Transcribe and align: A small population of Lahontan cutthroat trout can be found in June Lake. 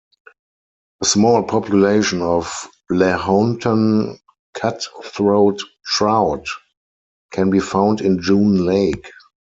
A 1.01 1.05
small 1.05 1.43
population 1.43 2.23
of 2.23 2.51
Lahontan 2.89 4.17
cutthroat 4.55 5.61
trout 5.85 6.47
can 7.29 7.51
be 7.51 7.59
found 7.59 8.01
in 8.01 8.19
June 8.19 8.65
Lake. 8.65 9.11